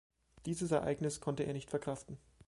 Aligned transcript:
Dieses 0.47 0.71
Ereignis 0.71 1.19
konnte 1.21 1.43
er 1.43 1.53
nicht 1.53 1.69
verkraften. 1.69 2.17